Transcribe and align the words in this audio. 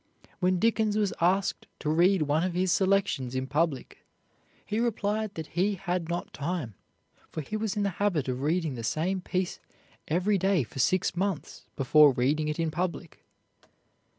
When 0.39 0.57
Dickens 0.57 0.97
was 0.97 1.13
asked 1.21 1.67
to 1.77 1.87
read 1.87 2.23
one 2.23 2.41
of 2.43 2.55
his 2.55 2.71
selections 2.71 3.35
in 3.35 3.45
public 3.45 4.03
he 4.65 4.79
replied 4.79 5.35
that 5.35 5.49
he 5.53 5.75
had 5.75 6.09
not 6.09 6.33
time, 6.33 6.73
for 7.29 7.41
he 7.41 7.55
was 7.55 7.77
in 7.77 7.83
the 7.83 7.89
habit 8.01 8.27
of 8.27 8.41
reading 8.41 8.73
the 8.73 8.83
same 8.83 9.21
piece 9.21 9.59
every 10.07 10.39
day 10.39 10.63
for 10.63 10.79
six 10.79 11.15
months 11.15 11.67
before 11.75 12.13
reading 12.13 12.47
it 12.47 12.59
in 12.59 12.71
public. 12.71 13.23